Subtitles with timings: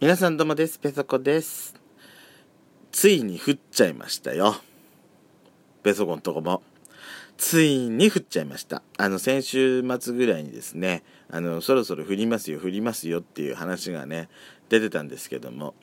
[0.00, 0.80] 皆さんどうもです。
[0.80, 1.72] ペソコです。
[2.90, 4.56] ついに降っちゃいましたよ。
[5.84, 6.62] ペソコのとこも。
[7.36, 8.82] ついに降っちゃいました。
[8.98, 14.28] あの、先週末ぐらいにですね、あの、そろそろ降りますよ、降りますよっていう話がね、
[14.68, 15.74] 出てたんですけども、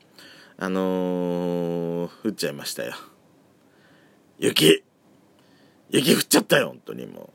[0.57, 2.93] あのー、降っちゃいましたよ。
[4.39, 4.83] 雪
[5.89, 7.31] 雪降っちゃったよ、本当にも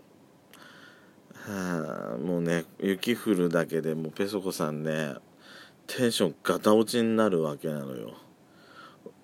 [1.48, 1.50] う。
[1.50, 5.14] はあ、もうね、雪降るだけでもうペソコさんね、
[5.86, 8.14] テンションガタ落ちになるわけなのよ。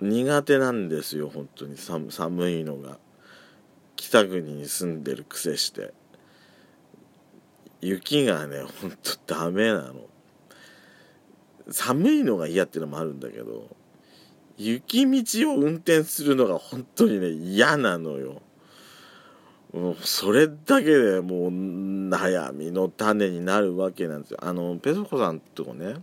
[0.00, 1.76] 苦手なんですよ本当に。
[1.76, 2.98] 寒寒いのが。
[3.96, 5.92] 北国に住んでる癖して。
[7.80, 10.06] 雪がねほんとダメなの。
[11.70, 13.68] 寒いのが嫌ってのもあるんだけど
[14.56, 18.42] 雪道を運転するのが本当にね嫌なのよ。
[19.72, 24.38] もうそれだけでもう悩みの種になるわけなんですよ。
[24.42, 25.94] あのペソコさんとこね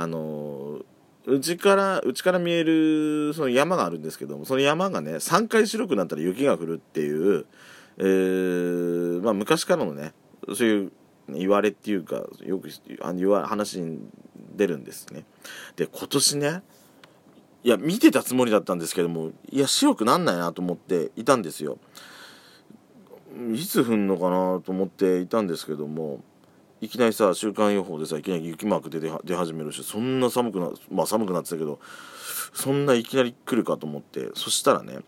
[0.00, 0.80] あの
[1.26, 7.44] うちからうちから見えるその山があるんですけどもその山がね3回白くなったら雪が降るっていう、
[7.98, 10.14] えーまあ、昔からのね
[10.54, 10.92] そういう
[11.28, 12.70] 言われっていうかよく
[13.02, 14.00] あの言わ話に
[14.56, 15.24] 出るんですね。
[15.76, 16.62] で今年ね
[17.62, 21.78] いや見てたつもりだったんですけどもいや白くなんないなと思っていたんですよ。
[23.54, 26.20] いつ降んのかなと思っていたんですけども
[26.80, 31.78] いきなりさ週間予報でさいきなり雪マークで出出始めるしそんな寒くなまあ寒くなってたけど
[32.54, 34.98] そんないきなり来るかと思ってそしたらね、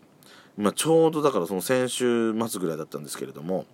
[0.55, 3.65] まあ、ちょうどだからその先週末ぐらいだったんですけれども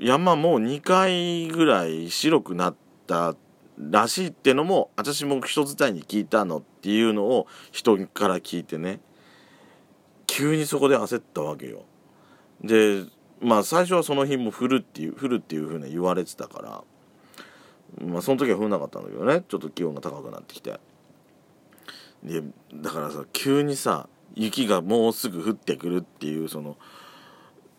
[0.00, 2.74] 山もう2回ぐらい白くなっ
[3.06, 3.36] た
[3.78, 9.00] らしいってのも私も人伝いに聞いたのっていうのを人から聞いてね
[10.26, 11.82] 急にそこで焦ったわけよ。
[12.62, 13.04] で
[13.42, 16.84] まあ最初はその日も降るっていう降るっていうふうに言われてたから
[18.06, 20.80] まあその時は降んなかったんだけどねちょっと気温が高くなってきて。
[22.22, 22.40] で
[22.74, 26.76] だからさ急にさ雪がもうすぐ降ってくるっていうその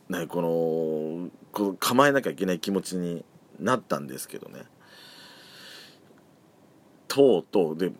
[0.10, 3.24] ねこのこの構えなきゃいけない気持ちに
[3.60, 4.64] なったんですけどね。
[7.08, 7.92] とうとうで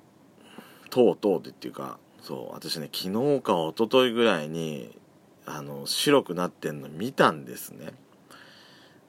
[0.90, 4.98] とうとうでっていうかそう私ね昨日か一昨日ぐらいに
[5.46, 7.94] あの白くなってんの見たんですね。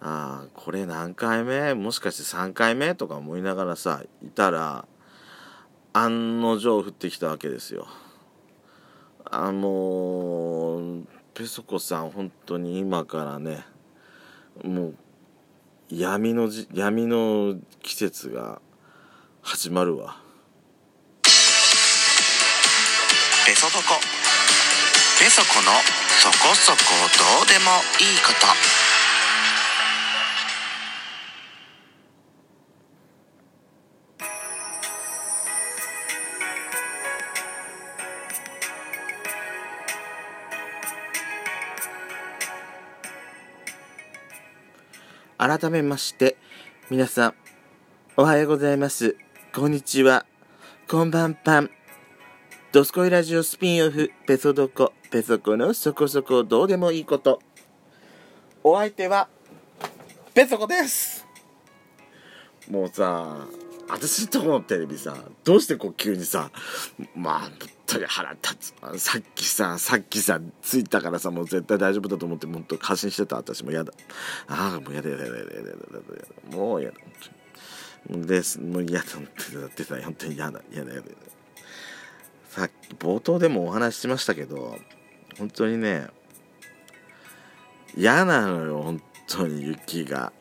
[0.01, 1.75] ああこれ何回目？
[1.75, 4.87] もしかして3回目とか思いながらさいたら
[5.93, 7.87] 案の定降ってきたわけですよ。
[9.31, 13.65] あもうペソコさん本当に今からね
[14.63, 14.95] もう
[15.89, 18.61] 闇のじ闇の季節が
[19.43, 20.17] 始まるわ。
[23.47, 23.73] ペソコ。
[25.19, 25.71] ペソコの
[26.25, 26.79] そこそこ
[27.19, 27.71] どうでも
[28.01, 28.47] いいこと。
[45.37, 46.39] 改めまして
[46.89, 47.35] 皆さん
[48.17, 49.19] おはようございます。
[49.55, 50.25] こんにちは。
[50.89, 51.71] こんばんぱん。
[52.75, 57.41] ドスコイラジオスピンオフペソドコペソコのそこそこどうでもいいこと。
[58.65, 59.29] お相手は
[60.35, 61.25] ペソコです。
[62.69, 63.47] もうさ
[63.89, 66.51] 私のとこのテレビさどうしてこう急にさ
[67.15, 67.53] まあ本
[67.87, 68.99] 当に腹立つ。
[68.99, 73.93] さっきささっきさ着いたからさもう絶対大丈夫だと思って本当過信してた私も嫌だ。
[74.49, 75.75] ああもう嫌だ嫌だ嫌だ嫌だ嫌だ
[76.51, 76.57] 嫌だ。
[76.57, 76.97] もう嫌だ。
[78.27, 78.61] です。
[78.61, 81.07] もう嫌だってだってさ本当に嫌だ嫌だ嫌だ。
[82.55, 84.77] さっき冒頭でもお話ししましたけど
[85.39, 86.07] 本当にね
[87.97, 90.33] 嫌なのよ本当に雪が。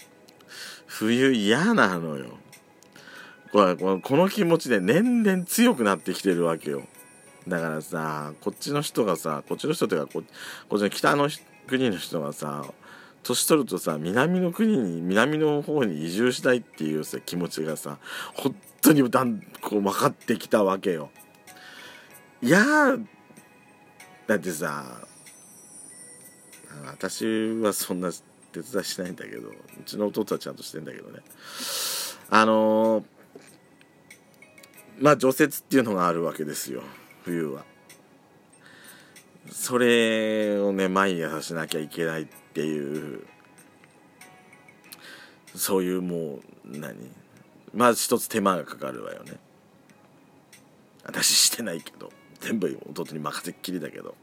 [0.85, 2.37] 冬嫌なのよ。
[3.51, 6.83] これこの気持ちで年々強くなってきてるわけよ。
[7.47, 10.21] だからさこっちの人がさこっちの人っていうかこ
[10.69, 11.29] こっちの北の
[11.65, 12.63] 国の人がさ
[13.23, 17.97] 年取るとさ南の国に南の方に移住したいっていうさ気持ちがさ
[18.35, 21.09] 本当にだんこう分かってきたわけよ。
[22.43, 22.97] いや
[24.27, 24.83] だってさ
[26.87, 27.25] 私
[27.61, 28.11] はそんな
[28.51, 29.53] 手伝いしないんだけどう
[29.85, 31.19] ちの弟はちゃんとしてんだけどね。
[32.29, 33.03] あのー、
[34.99, 36.81] まあ除雪っていうのがあるわけですよ
[37.23, 37.63] 冬は。
[39.49, 43.25] それをね毎朝しなきゃいけないっていう
[45.55, 47.09] そういうもう何
[47.73, 49.31] まず一つ手間がかかるわよね。
[51.05, 52.11] 私してないけど。
[52.43, 54.15] 全部弟に任せっきりだけど。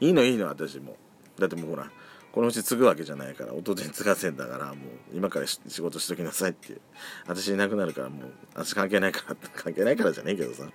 [0.00, 0.96] いいのいいの私も。
[1.38, 1.90] だってもうほら
[2.32, 4.76] このうち継ぐわけじゃないから弟に継がせんだからもう
[5.14, 6.76] 今から仕事しときなさいって。
[7.26, 10.70] 私いなくなるからもう私関係ないから 関係ないからじゃねえけどさ。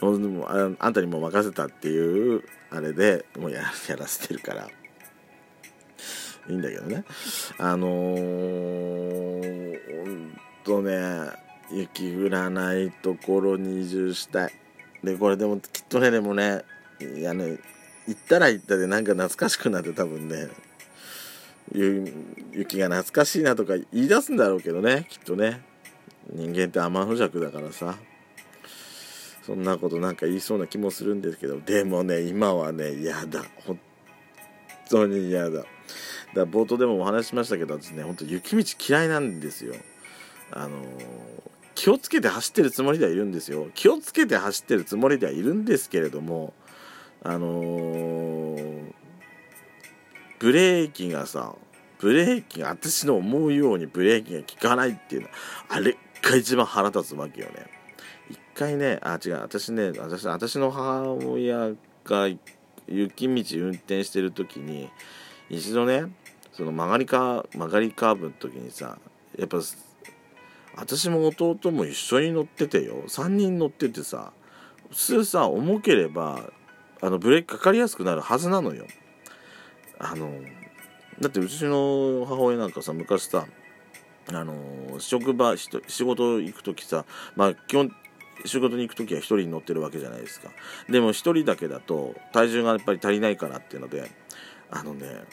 [0.00, 4.68] もうああんたにも任せたっていうあれでもうややらせてるから。
[6.48, 7.04] いいんだけどね。
[7.58, 11.30] あのー、ほんとね
[11.70, 14.59] 雪降らないところに移住したい。
[15.02, 16.62] でこれでもきっとねでもね
[17.00, 17.58] いやね
[18.06, 20.48] 行ったら行ったでなんか懐かしくなって多分ね
[22.52, 25.62] 雪が懐かしいなとか言い出すんだろうけどねきっとね。
[26.32, 27.96] 人間って天の弱だからさ。
[29.42, 31.60] そんなことなんか言いそうな気もするんですけど。
[31.60, 33.42] でもね今はね嫌だ。
[33.66, 33.78] 本
[34.88, 35.50] 当に嫌だ。
[35.50, 35.66] だか
[36.34, 39.74] ら冒頭でもお話ししましたけど私ね本当雪道嫌いなんですよ。
[40.52, 40.84] あの、
[41.80, 43.70] 気をつけて走ってるつもりではいるんですよ。
[43.72, 46.52] 気をつけて走ってるつもりではいるんですけれども
[47.22, 48.92] あのー、
[50.38, 51.54] ブレーキがさ
[51.98, 55.28] ブレーキが私の思うようにブレーキが効かないっていうの
[55.70, 57.54] あれが一番腹立つわけよね。
[58.28, 61.70] 一回ねあ違う私ね私私の母親
[62.04, 62.28] が
[62.88, 64.90] 雪道運転してる時に
[65.48, 66.12] 一度ね
[66.52, 68.98] その曲がりか曲がりカーブの時にさ
[69.38, 69.62] やっぱ
[70.80, 73.02] 私も弟も一緒に乗っててよ。
[73.06, 74.32] 3人乗っててさ
[74.88, 76.50] 普通さ重ければ
[77.02, 78.86] あのブレーキかかりやすくなるはずなのよ。
[79.98, 80.32] あの
[81.20, 83.46] だってうちの母親なんかさ昔さ
[84.32, 85.68] あの職場仕
[86.02, 87.04] 事行く時さ
[87.36, 87.92] まあ基本
[88.46, 90.48] 仕事に行く時は1人乗ってるわけじゃないですか。
[90.88, 94.10] でも1人だけだと体重がやっぱり足りないからっていうので
[94.70, 95.24] あのね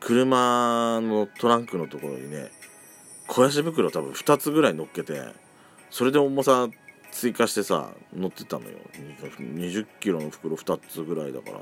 [0.00, 2.50] 車のトランクのところにね
[3.26, 5.22] 肥やし袋多分2つぐらい乗っけて
[5.90, 6.68] それで重さ
[7.12, 8.78] 追加してさ乗ってたのよ。
[9.38, 11.58] 20キロの袋2つぐらいだから、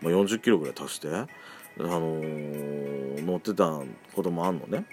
[0.00, 1.26] まあ、40キロぐらい足してあ
[1.78, 3.82] のー、乗ってた
[4.14, 4.86] こともあんのね。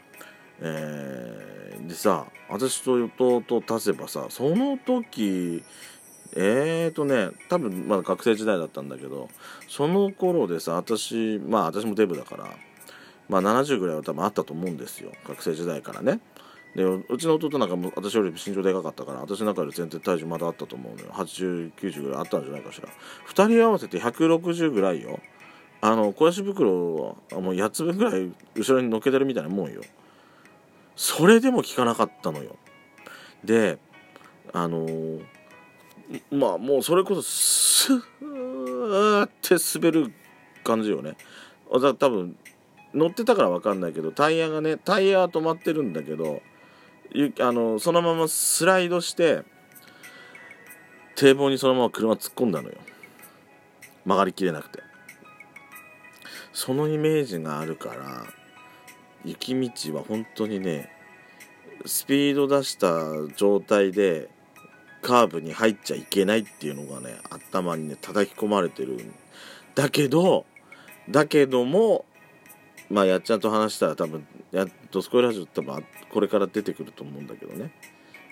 [0.60, 2.94] えー、でさ私と
[3.48, 5.64] 弟足せばさその時
[6.36, 9.30] えーとね多分まだ学生時代だったんだけど
[9.68, 12.46] その頃でさ私まあ私もデブだから
[13.32, 15.10] まあ70ぐらいは多分あったと思うんですよ。
[15.26, 16.20] 学生時代からね。
[16.76, 21.12] でうちの弟なんかも私より身長でかかったから私の中より全然体重まだあったと思うのよ。
[21.14, 22.90] 8090ぐらいあったんじゃないかしら。
[23.30, 25.22] 2人合わせて160ぐらいよ。
[25.80, 29.82] あの肥やし袋はもう8つ分ぐらい後ろにのっけてるみたいなもんよ。
[30.98, 32.58] それでも効かなかったのよ。
[33.46, 33.80] で
[34.52, 35.24] あのー、
[36.32, 40.14] まあもうそれこそスーって滑る
[40.66, 41.16] 感じよね。
[41.70, 42.36] 多分
[42.94, 46.42] 乗ってたから分かんないけどタイヤがねタイヤは止まってるんだけど
[47.40, 49.44] あのそのままスライドして
[51.16, 52.76] 堤防にそのまま車突っ込んだのよ。
[54.06, 54.92] 曲がりきれなくて。
[56.54, 58.26] そのイメージがあるから
[59.24, 60.90] 雪道は本当にね
[61.86, 62.90] スピード出した
[63.36, 64.30] 状態で
[65.02, 69.00] カーブに入っちゃいけないっていうのがね頭にね叩き込まれてる
[69.76, 70.46] だけど
[71.10, 72.06] だけども
[72.92, 77.72] まあやっちゃんと話したら多分やドスコイラジオ多分これから出てくると思うんだけどね。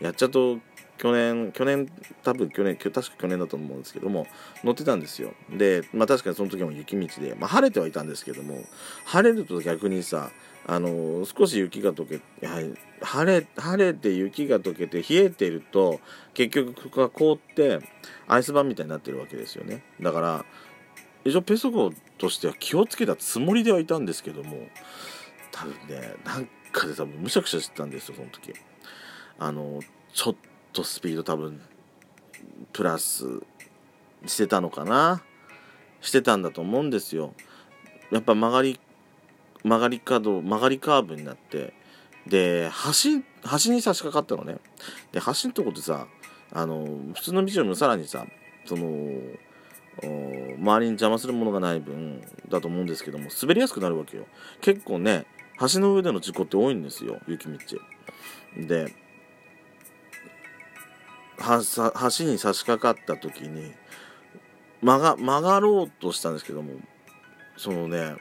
[0.02, 0.60] やっちゃんと
[0.98, 1.90] 去年去年
[2.24, 4.28] 多分去年確か去年だと思うんですけども
[4.64, 5.32] 乗ってたんですよ。
[5.50, 8.58] でまあ確かにその時も雪道で、まあ、晴れてはいたんですけども
[9.06, 10.30] 晴れると逆にさ
[10.68, 16.02] あの少し雪が溶けやはい、晴れ晴れて雪が溶けて冷えてると
[16.34, 17.80] 結局ここが凍って
[18.28, 19.84] アイスバーンみたいになってるわけですよね。
[20.02, 20.46] だから
[21.30, 24.68] 一応ペソコとしては気をつけたつもりではいたんですけども
[25.52, 28.54] 多分ねなんかで多分むしゃくしゃしてたんですよその時。
[29.38, 29.80] あの
[30.14, 30.36] ちょっ
[30.74, 31.62] とスピード多分
[32.74, 33.26] プラス
[34.26, 35.22] してたのかな？
[36.02, 37.34] してたんだと思うんですよ。
[38.12, 38.80] やっぱ曲がり
[39.64, 41.74] 曲がり角曲がりカーブになって
[42.28, 43.22] で橋
[43.66, 44.60] 橋に差し掛かったのね。
[45.12, 46.08] で橋のとこってさ
[46.52, 48.26] あの普通の道よりもさらにさ
[48.66, 49.18] その
[50.04, 54.26] 周りに邪魔するものがない分だと思うんですけども滑りやすくなるわけよ。
[54.62, 55.26] 結構ね
[55.60, 57.58] 橋の上での事故って多いんですよ雪道。
[58.58, 58.94] で
[61.40, 63.74] 橋に差し掛かった時に
[64.82, 66.74] 曲が曲がろうとしたんですけども
[67.58, 68.16] そのね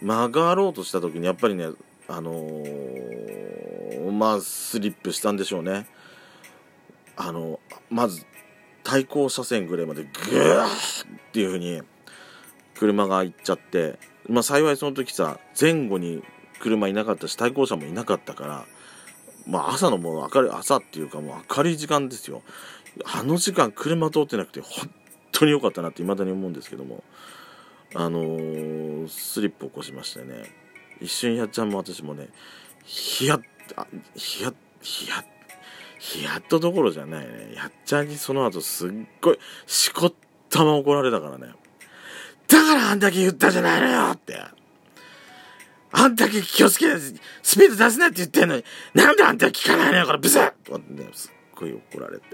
[0.00, 1.68] 曲がろうとした時にやっぱりね
[2.06, 5.86] あのー、まあスリップしたんでしょうね。
[7.16, 7.58] あの
[7.90, 8.24] まず
[8.88, 10.70] 対向車線ぐらいまでグーっ
[11.32, 11.82] ていう風に
[12.74, 16.22] 車が行っちゃってまあ幸いその時さ前後に
[16.58, 18.64] 車いなかったし対向車もいなかったから
[19.46, 22.42] まあ朝のもう明るい朝っていうかもう明るい時間ですよ。
[23.04, 24.90] あの時間車通ってなくて本
[25.32, 27.04] 当に良かったなって未だに思うんですけども。
[27.94, 30.44] あのー、スリップ起こしましてね。
[31.00, 32.28] 一瞬やっちゃんも私もね
[32.84, 33.42] ヒヤッ
[34.14, 35.37] ヒヤッヒヤッ
[35.98, 37.52] ヒヤッとどころじゃないね。
[37.54, 38.90] やっちゃんにその後すっ
[39.20, 40.12] ごいしこっ
[40.48, 41.52] たま怒られたからね。
[42.46, 44.40] だからあんだけ言ったじゃないのよって。
[45.90, 46.98] あんだけ気をつけて
[47.42, 48.64] スピード出すないって言ってんのに。
[48.94, 50.18] なんであんた聞かないのよこれ。
[50.18, 52.24] ブスとかってねすっごい怒られて。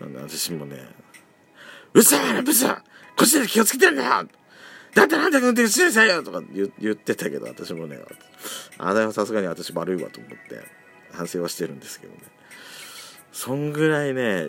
[0.00, 0.76] なんで私もね
[1.94, 2.74] うそやブスこ
[3.24, 4.28] っちで気をつけてんだよ。
[4.94, 7.98] だってなんで運転しなさいよとか言言ってたけど、私もね、
[8.78, 10.36] あれはさすがに私悪いわと思って、
[11.12, 12.20] 反省はしてるんですけどね。
[13.32, 14.48] そんぐらいね、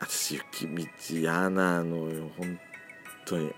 [0.00, 2.58] 私雪道嫌なのよ、本
[3.24, 3.52] 当に。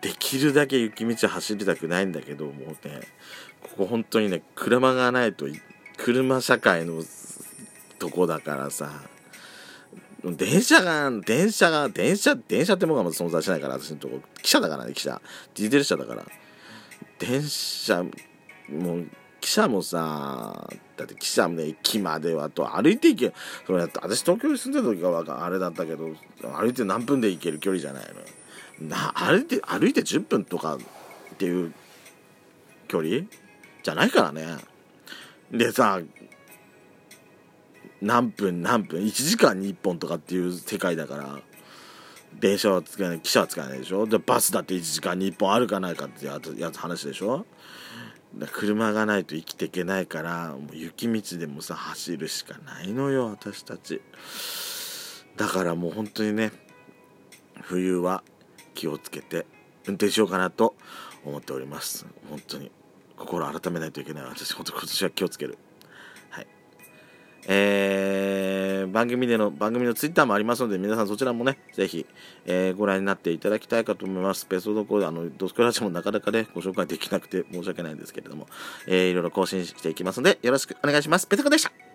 [0.00, 3.00] できるだけ雪道走りたくないんだけど、もうね、
[3.62, 5.46] ここ本当にね、車がないと、
[5.96, 7.02] 車社会の
[7.98, 8.90] とこだからさ、
[10.24, 15.20] 電車が、電車が、電車、電車ってものが存在しないから、私のとこ、汽車だからね、汽車。
[15.54, 16.24] ディーゼル車だから。
[17.18, 18.10] 電車、も
[18.96, 19.06] う、
[19.48, 23.34] 汽車もさ、だって汽車もね、駅まではと歩いて行け、
[23.66, 26.10] それ私東京に住んでた時があれだったけど、
[26.42, 28.04] 歩いて何分で行ける距離じゃない
[28.78, 28.88] の。
[28.88, 30.78] な、歩いて、歩いて10分とかっ
[31.38, 31.72] ていう
[32.88, 33.22] 距離
[33.82, 34.58] じゃないからね。
[35.50, 36.02] でさ、
[38.02, 41.40] 何分何分1時間に1本とかっていう世界だから
[42.38, 44.06] 電車は使えない汽車は使えないでしょ。
[44.06, 47.46] でバスだって1時間に1本あるかないかってやつやつ話でしょ。
[48.52, 54.00] 車がないと生きていけないからもう雪道でもさ走るしかないのよ私たち。
[55.36, 56.52] だからもう本当にね
[57.62, 58.22] 冬は
[58.74, 59.46] 気をつけて
[59.86, 60.74] 運転しようかなと
[61.24, 62.06] 思っております。
[62.28, 62.70] 本当に
[63.16, 64.24] 心改めないといけない。
[64.24, 65.58] 私本当今年は気をつける。
[67.46, 72.06] えー、番組での、番組のツイッターもありますので、皆さんそちらもね、ぜひ、
[72.46, 74.46] えー、ご覧になっていただきたいかと思います。
[74.46, 78.46] ペソドコ、あの、ドスクラジもなかなかね、ご紹介できなくて申し訳ないんですけれども、
[78.86, 81.26] えー、いろいろ更新していきますので、よろしくお願いします。
[81.26, 81.78] ペソコでした